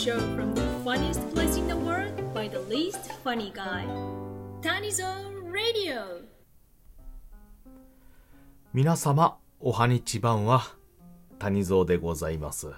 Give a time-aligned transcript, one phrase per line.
[0.00, 3.84] show from the funniest place in the world by the least funny guy.
[4.62, 5.04] Tanizo
[5.52, 6.24] Radio.
[8.72, 10.62] 皆様、おはにちばんは、
[11.38, 12.68] 谷蔵でございます。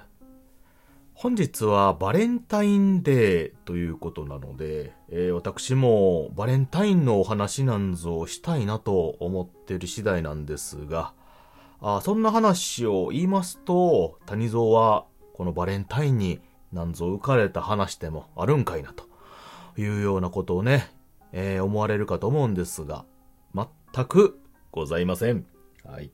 [1.14, 11.12] 本日はバレンタインデーということなので、えー私もバレンタインのお話なんぞしたいなと思ってる次第なんですが、
[11.80, 15.04] あそんな話を言いますと、谷蔵は
[15.34, 16.41] このバレンタインに
[16.73, 19.04] なんぞ浮かれた話でもあるんかいなと
[19.81, 20.90] いうようなことをね、
[21.32, 23.04] えー思われるかと思うんですが、
[23.54, 24.39] 全く
[24.71, 25.46] ございません。
[25.85, 26.11] はい。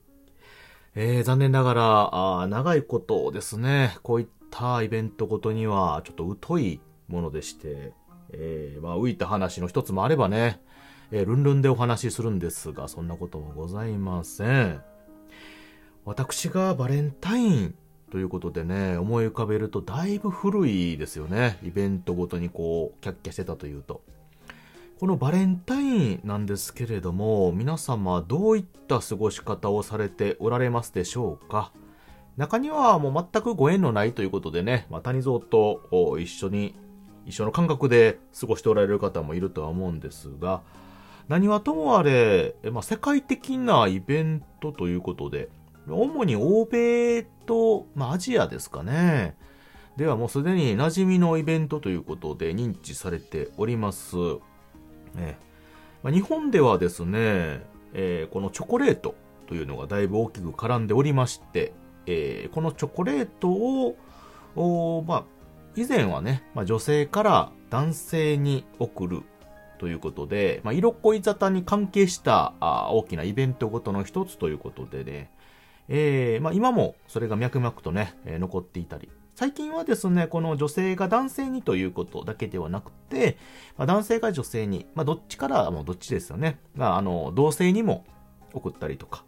[0.95, 7.93] えー、残念ながら、あ長いことですね、こういったイベントごとには、ちょっと疎いものでして、
[8.31, 10.61] えー、まあ、浮いた話の一つもあればね、
[11.11, 14.81] えー、ルンルンでお話しするんですが、そんなこともございません。
[16.05, 17.75] 私がバレンタイン
[18.11, 21.59] ということでね、思い浮かべるとだいぶ古いですよね。
[21.63, 24.01] イベントごとにこう、キャッキャしてたというと。
[24.99, 31.71] このバレンタインなんですけれども、皆様どういった過ごし方をされておられますでしょうか？
[32.35, 36.75] 中にはもう全くご縁のないということでね、まあ、谷蔵と一緒に、
[37.25, 40.61] 一緒の感覚で過ごしておられる方もいるとは思うんですが、
[41.27, 45.49] 何はともあれ、まあ、世界的なイベントということで、
[45.93, 49.35] 主に欧米と、まあ、アジアですかね。
[49.97, 54.15] ではもうすでに馴染みのイベントということで認知されております。
[55.15, 55.37] ね
[56.03, 57.61] まあ、日本ではですね、
[57.93, 59.15] えーこのチョコレート
[59.47, 61.73] というのがだいぶ大きく絡んでおりまして、
[62.05, 65.23] えーこのチョコレートを、まあ、
[65.75, 69.23] 以前はね、まあ、女性から男性に送る
[69.79, 75.29] ということで、まあ、色恋沙汰に関係したあ大きなイベントごとの一つということでね、
[75.91, 83.37] えーまあ、今もそれが脈々とね、えー残っていたり、最近はですね、この女性が男性にということだけではなくて、
[83.77, 86.59] まあ、男性が女性に、まあ、どっちからもどっちですよね。
[86.77, 88.05] が、あの、同性にも
[88.53, 89.23] 送ったりとか、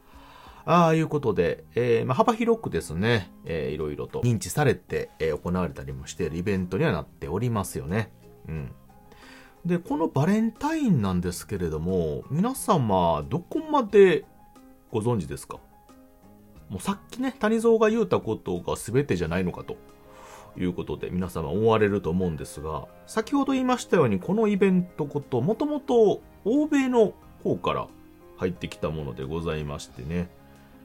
[0.66, 8.12] ああいうことで、えーまあ、幅広くですね、えーいろいろと認知されて、えー行われたりもしているイベントにはなっておりますよね。
[8.48, 8.72] うん。
[9.66, 14.26] で、このバレンタインなんですけれども、皆様、どこまで
[14.92, 15.60] ご存知ですか？
[16.72, 19.76] もうさっきね、谷蔵が言うたことが全てじゃないのかと
[20.58, 27.12] いうことで皆様思われると思うんですが、先ほど言いましたようにこのイベントこと、もともと欧米の
[27.44, 27.88] 方から
[28.38, 30.30] 入ってきたものでございましてね、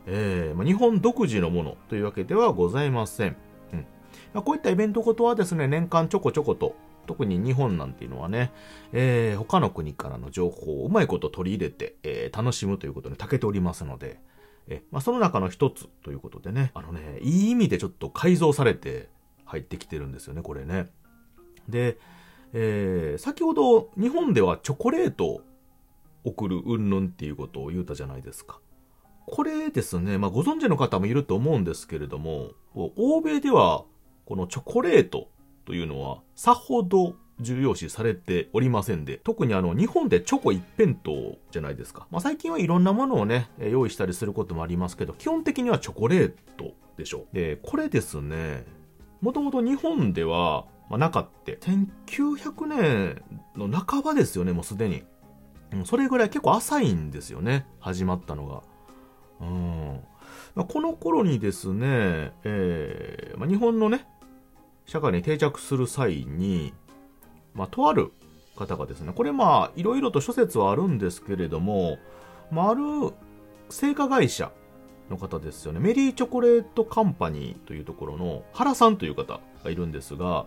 [0.06, 3.36] えーまあ、日本独自のものというわけではございません。
[3.72, 3.86] うん
[4.34, 6.74] まあ、こういったイベントことはですね、年間ちょこちょこと、
[7.06, 8.50] 特に日本なんていうのはね、
[8.92, 14.18] えー他の国からの情報をうまいこと取り入れて、えー楽しむということに長けておりますので、
[14.68, 19.08] えまあ、その中の一つということでね、あのね、いい意味でちょっと改造されて
[19.44, 20.90] 入ってきてるんですよね、これね。
[21.68, 21.98] で、
[22.52, 25.40] えー先ほど日本ではチョコレートを
[26.24, 28.60] 送る云々っていうことを言うたじゃないですか。
[29.26, 33.84] これですね、まあ、ご存知の方もいると思うんですけれども、欧米では
[34.24, 35.28] このチョコレート
[35.64, 41.10] というのはさほど重要視されておりませんで、特にあの日本でチョコ一辺倒
[41.50, 42.06] じゃないですか。
[42.10, 47.34] まあ、最近はいろんなものをね、用意したりすることもありますけど、基本的にはチョコレートでしょう。
[47.34, 48.64] で、これですね、
[49.20, 53.22] もともと日本では、まあ、なかって、1900年
[53.56, 55.02] の半ばですよね、もうすでに。
[55.84, 58.62] それぐらい結構浅いんですよね、始まったのが。
[59.40, 60.00] うん
[60.54, 64.06] まあ、この頃にですね、えーまあ、日本のね、
[64.86, 66.72] 社会に定着する際に、
[67.56, 68.12] まあ、とある
[68.54, 71.98] 方がですね、これまあ、いろいろと諸説はあるんですけれども、
[72.50, 72.82] まあ、ある
[73.70, 74.52] 製菓会社
[75.10, 80.46] の方ですよね、メリーチョコレートカンパニーというところの原さんという方がいるんですが、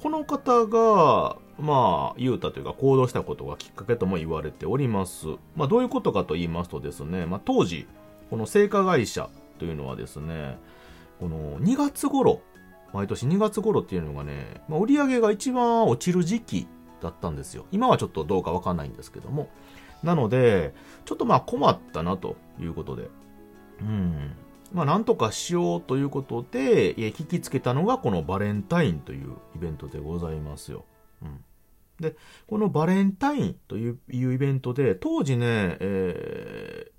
[0.00, 5.26] この方が、まあ、言うたというか行動したことがきっかけとも言われております。
[5.56, 7.86] まあ、どういうことかと言いますとですね、まあ、当時、
[8.30, 10.58] この製菓会社というのはですね、
[11.18, 12.40] この2月頃、
[12.96, 16.66] 毎年2月頃っていうのがね、まあ、売り上げが一番落ちる時期
[17.02, 17.66] だったんですよ。
[17.70, 19.50] 今はちょっとどうかわかんないんですけども。
[20.02, 23.10] なので、ちょっとまあ困ったなということで。
[23.82, 24.32] うん。
[24.72, 30.86] まあなんとかしようということで、え聞きつけたのがこのバレンタインというイベントでございますよ。
[31.22, 31.44] うん。
[32.00, 32.16] で、
[32.46, 36.96] このバレンタインといういうイベントで、当時ね、えー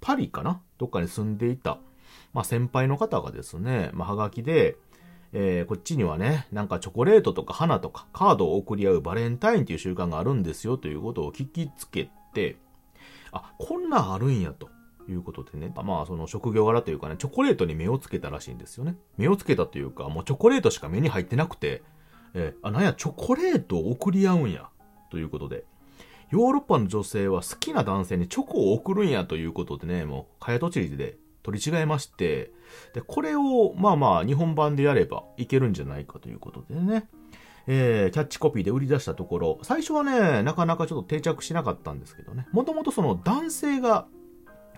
[0.00, 0.62] パリかな？
[0.78, 1.80] どっかに住んでいた、
[2.32, 4.76] まあ先輩の方がですね、まあはがきで、
[5.32, 12.56] えーこっちにはね、なんかチョコレートとか花とかカードを送り合うバレンタインっていう習慣があるんですよということを聞きつけて、
[13.32, 14.70] あ、こんなんあるんやと
[15.08, 18.96] いうことでね、まあその職業柄というかね、チョコレートに目をつけたらしいんですよね。
[19.16, 21.82] 目をつけたというか、もうチョコレートしか目に入ってなくて、
[22.34, 24.68] えー、あ、なんや、チョコレートを送り合うんや。
[25.10, 25.64] ということで。
[26.30, 32.50] ヨーロッパの女性は好きな男性にチョコを送るんやということでね、もう、かやとちりで取り違えまして、
[32.94, 37.08] で、これを、まあまあ、日本版でやればいけるんじゃないかということでね、
[37.66, 44.06] えー、キャッチコピーで売り出したところ、最初はね、なかなかちょっと定着しなかったんですけどね、もともとその男性が、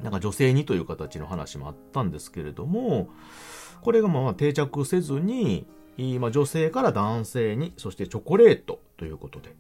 [0.03, 3.09] なんか女性にという形の話もあったんですけれども、
[3.83, 5.67] これがまあ定着せずに、
[5.97, 9.55] 今女性から男性に、そしてチョコレートということで、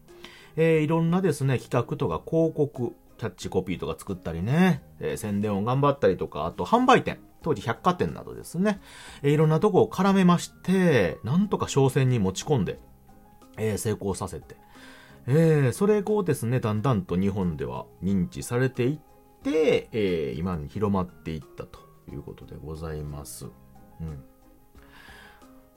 [0.56, 8.80] えー、いろんなですね、企画とか広告、キャッチコピーとか作ったりね、えー、宣伝を頑張ったりとか、あと販売店、当時百貨店などですね、
[9.22, 12.80] えー、いろんなとこを絡めまして、なんとか商戦に持ち込んで、
[13.58, 14.56] えー、成功させて、
[15.26, 18.98] えー、それをですね、だんだんと日本では認知されていっ
[19.42, 21.80] て、えー、今に広まっていったと
[22.10, 23.48] いうことでございます。
[24.00, 24.24] うん。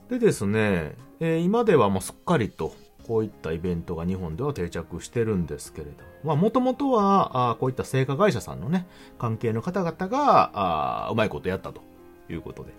[0.08, 2.74] でですね、えー、今ではもうすっかりと
[3.06, 5.92] こういったイベントが日本では定着してるんですけれど
[6.24, 8.86] まあもともとはあこういった製菓会社さんのね、
[9.18, 11.82] 関係の方々があうまいことやったと
[12.30, 12.72] いうことで。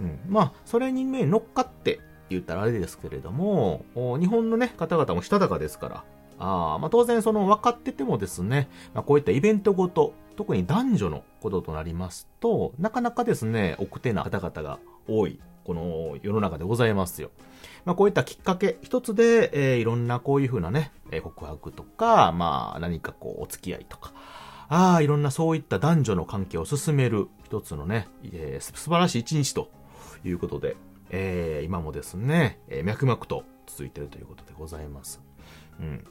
[0.00, 6.04] うん、まあそれにね、乗っかって言ったらあれですけれども、日本のね、方々もしたたかですから、
[6.38, 17.30] あまあ当然その分かっててもですね、まあ、こういったイベントごと、特に男女のこととなりますと、なかなかですね、奥手な方々が多い、この世の中でございますよ。
[17.84, 24.12] まあ、こういったきっかけ一つで、えー、いろんなこういうふうなね、え告白とか、まあ、何かこう、お付き合いとか、
[24.68, 29.70] ああ、いろんなそういった男女の関係を進める一つのね、えー、素晴らしい一日と
[30.24, 30.76] いうことで、
[31.10, 35.20] えー、今もですね、えー、脈々と続いているということでございます。
[35.80, 36.04] うん。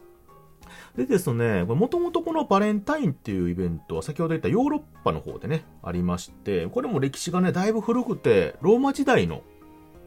[0.95, 9.41] でですね、もともとこのバレンタインっていうイベントは先ほど言ったヨーロッパの方でね、ありまして、これも歴史がね、だいぶ古くて、ローマ時代の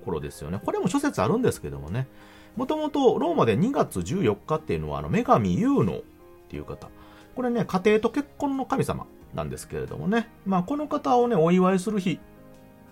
[0.05, 0.61] 頃ですよね。
[0.65, 2.09] これも諸説あるんですけどもね。
[2.57, 6.03] もともとローマで2月14日っていうのは、あの、女神ユーノっ
[6.49, 6.89] ていう方。
[7.35, 10.29] これね、家庭と結婚の神様なんですけれどもね。
[10.45, 12.21] まあ、この方をね、お祝いする日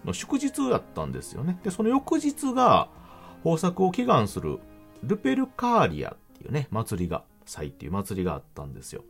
[0.05, 1.59] の祝日だったんですよね。
[1.63, 2.89] で、その翌日が、
[3.45, 4.59] 豊作を祈願する
[5.03, 9.05] ルペルカーリアっていうね、祭りが、祭っていう祭りがあったんですよ。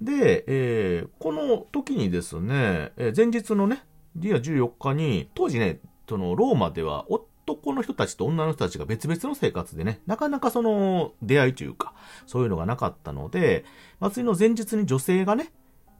[0.00, 3.84] で、えー、この時にですね、えー、前日のね、
[4.16, 11.94] リア14日に、当時ね、その、ローマでは男の人たちと女の人たちが別々の生活でね、なかなかその、出会いというか、
[12.26, 13.64] そういうのがなかったので、
[14.00, 15.52] 祭りの前日に女性がね、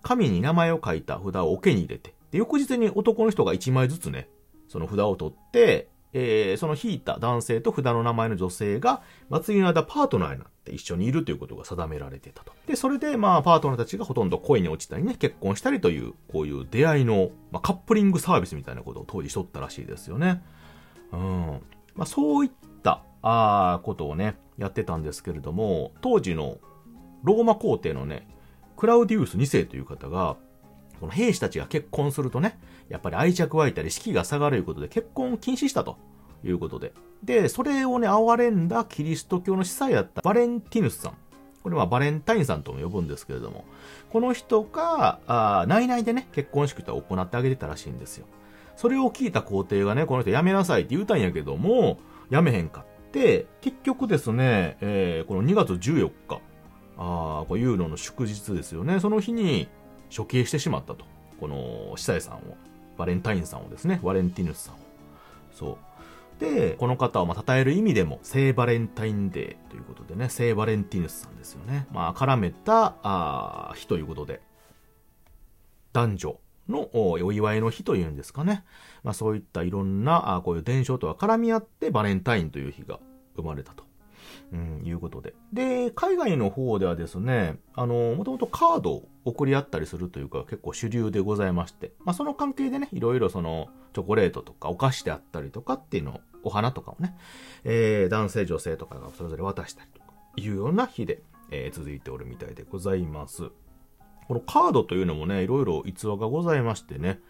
[0.02, 4.28] 紙に名前を書いた札を桶に入れて、で、翌日に男の人が1枚ずつね、
[4.68, 12.52] その札を取って、えー、その引いた男性と札の名前の女性が、祭りの間パートナーになって一緒にいるということが定められてたと。
[12.66, 20.42] で、それで、まあ、パートナーたちがほとんど恋に落ちたりね、結婚したりという、こういう出会いの、まあ、カップリングサービスみたいなことを当時しとったらしいですよね。
[21.12, 21.60] うん。
[21.94, 22.50] まあ、そういっ
[22.82, 26.58] た、あことをね、やってたんですけれども、当時の
[27.22, 28.26] ローマ皇帝のね、
[28.76, 30.36] クラウディウス2世という方が、
[31.00, 32.58] この兵士たちが結婚するとね、
[32.88, 35.96] やっぱり愛着湧いたり士気が下がるということで結婚を禁止したと
[36.44, 36.92] いうことで。
[37.22, 41.12] で、それをね、憐れんだキリスト教の司祭やったバレンティヌスさん。
[41.62, 43.64] これはバレンタインさんとも呼ぶんですけれども、
[44.10, 48.26] この人が、あ内々でね、結婚式と行ってあげてたらしいんですよ。
[48.76, 51.98] それを聞いた皇帝がね、この人辞めなさいって言うたんやけども、
[52.30, 56.40] 辞めへんかって、結局ですね、えー、この2月14日、
[56.96, 59.68] あこれユーロの祝日ですよね、その日に
[60.14, 61.04] 処刑してしまったと。
[61.38, 62.56] この司祭さんを、
[62.98, 64.78] バレンタインさんをですね、ワレンティヌスさんを。
[65.52, 65.78] そ
[66.38, 66.40] う。
[66.40, 71.86] で、この方をまあ称える意味でも、聖バレンタインデーということでね、聖バレンティヌスさんですよね。
[71.92, 74.40] まあ、絡めたあ日ということで、
[75.92, 78.64] 男女のお祝いの日というんですかね。
[79.02, 83.00] まあ、そういったいろんな、あこういう伝承とは絡み合ってバレンタインという日が
[83.36, 83.89] 生まれたと。
[84.52, 85.34] うん、いうことで。
[85.52, 97.16] で、海外の方ではですね、あの、もともとカードを送り合ったりするというか結構主流でございまして、まあその関係でね、いろいろその、チョコレートとかお菓子であったりとかっていうのを、お花とかをね、
[97.64, 103.50] えー、男性女性とかがそれぞれ渡したりとか、いうような日で、えー、続いておるみたいでございます。
[104.26, 107.20] このカードというのもね、いろいろ逸話がございましてね、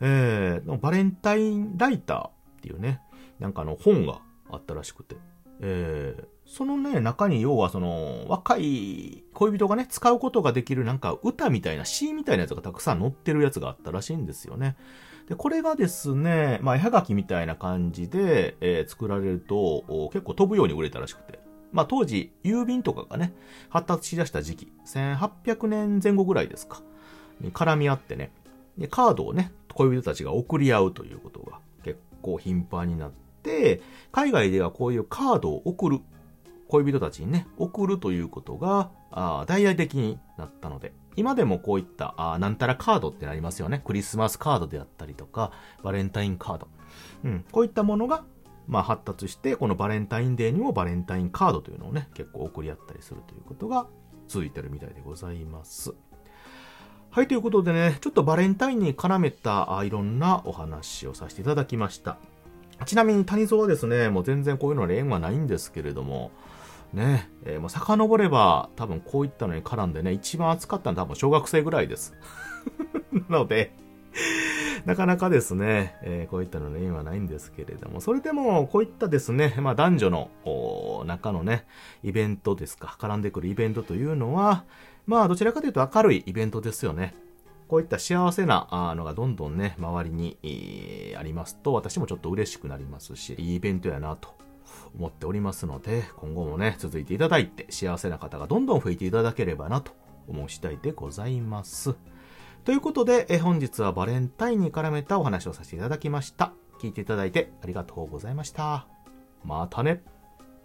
[0.00, 3.00] えー、バレンタインライターっていうね、
[3.38, 4.20] なんかあの本が
[4.50, 5.16] あったらしくて、
[5.62, 14.76] えー、そのね、中に要はその、若い恋人がね、使うことができるなんか歌みたいな、詩みたいなやつがたくさん載ってるやつがあったらしいんですよね。
[15.28, 21.40] で、これがですね、まあ、絵はがきみたいな感じで、えー、作られると、結構飛ぶように売れたらしくて。
[21.72, 23.32] まあ、当時、郵便とかがね、
[23.70, 26.82] 発達しだした時期、1800年前後ぐらいですか、
[27.40, 28.30] に絡み合ってね、
[28.76, 33.12] で、カードをね、恋人たちが送り合うということが結構頻繁になっ、
[34.12, 36.00] 海外ではこういうカードを送る。
[36.68, 43.82] 恋人たちにね、送るということが、あ大々的になったので、今でもこういった、あなんたらカードってなりますよね。
[43.84, 46.68] クリスマスカードであったりとか、バレンタインカード。
[47.24, 48.24] うん、こういったものが、
[48.66, 53.86] まあ、発達して、このバレンタインデーにもバレンタインカードというのをね、結構送り合ったりするということが
[54.28, 55.94] 続いてるみたいでございます。
[57.10, 62.16] はい、ということでね、ちょっとバレンタインに絡めたあいろんなお話をさせていただきました。
[62.86, 66.30] ちなみに谷蔵はですね、もう全然こういうのは縁はないんですけれども、
[66.92, 72.14] ね、えー、もう遡れば多分こういったのに絡んでね、一番熱かったのは多分小学生ぐらいです。
[73.28, 73.74] なので、
[74.84, 81.66] なかなかですね、えー、こういったのね、縁はないんですけれども、それでも、こういったですね、まあ男女の中のね、
[82.02, 84.64] イベントですか、絡んでくるイベントというのは、
[85.06, 87.14] まあどちらかというと明るいイベントですよね。
[87.72, 90.36] こういった幸せなのがどんどんね、周りに、
[91.16, 94.36] ありますと、私もちょっと嬉しくなりますし、いいイベントやなと
[94.94, 99.92] 思っておりますので、今後もね、続いていただいて、幸せな方がどんどん増えていただければなと
[100.28, 101.94] 思う次第でございます。
[102.64, 106.52] ということで、え本日はバレンタインに絡めたお話をさせていただきました。
[106.78, 108.86] 聞いていただいてありがとうございました。
[109.46, 110.02] またね。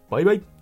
[0.09, 0.56] バイバイ。